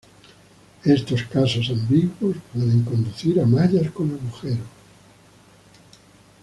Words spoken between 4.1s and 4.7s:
agujeros.